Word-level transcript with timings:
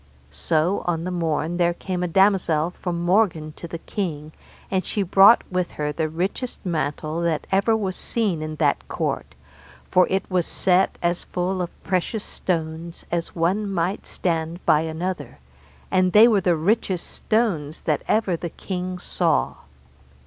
So 0.31 0.81
on 0.87 1.03
the 1.03 1.11
morn 1.11 1.57
there 1.57 1.75
came 1.75 2.01
a 2.01 2.07
damosel 2.07 2.71
from 2.71 3.03
Morgan 3.03 3.51
to 3.53 3.67
the 3.67 3.77
king, 3.77 4.31
and 4.71 4.83
she 4.83 5.03
brought 5.03 5.43
with 5.51 5.73
her 5.73 5.91
the 5.91 6.09
richest 6.09 6.65
mantle 6.65 7.21
that 7.21 7.45
ever 7.51 7.77
was 7.77 7.95
seen 7.97 8.41
in 8.41 8.55
that 8.55 8.87
court, 8.87 9.35
for 9.91 10.07
it 10.09 10.27
was 10.27 10.47
set 10.47 10.97
as 11.03 11.25
full 11.25 11.61
of 11.61 11.83
precious 11.83 12.23
stones 12.23 13.05
as 13.11 13.35
one 13.35 13.69
might 13.71 14.07
stand 14.07 14.65
by 14.65 14.81
another, 14.81 15.37
and 15.91 16.13
there 16.13 16.31
were 16.31 16.41
the 16.41 16.55
richest 16.55 17.05
stones 17.05 17.81
that 17.81 18.01
ever 18.07 18.35
the 18.35 18.49
king 18.49 18.97
saw. 18.97 19.53